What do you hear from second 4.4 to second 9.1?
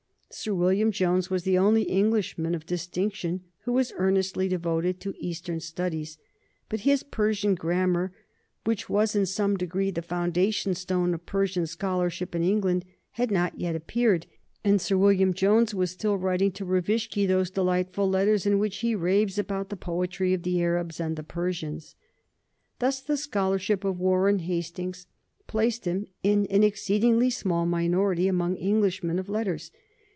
devoted to Eastern studies; but his Persian Grammar, which